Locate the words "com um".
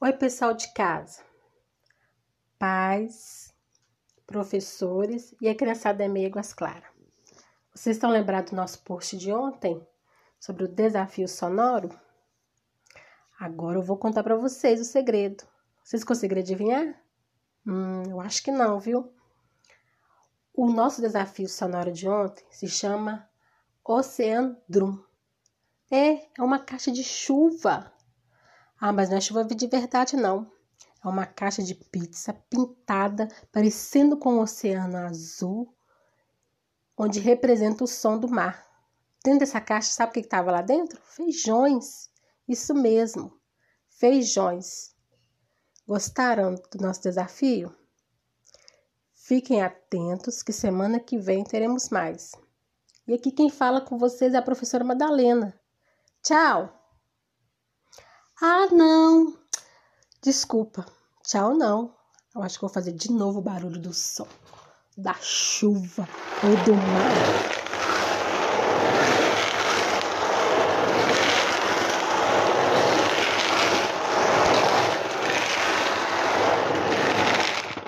34.16-34.40